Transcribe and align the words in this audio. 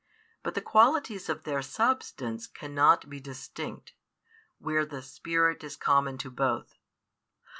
But 0.41 0.55
the 0.55 0.63
qualities 0.63 1.29
of 1.29 1.43
Their 1.43 1.61
Substance 1.61 2.47
cannot 2.47 3.07
be 3.07 3.19
distinct, 3.19 3.93
where 4.57 4.83
the 4.83 5.03
Spirit 5.03 5.63
is 5.63 5.75
common 5.75 6.17
to 6.17 6.31
both. 6.31 6.79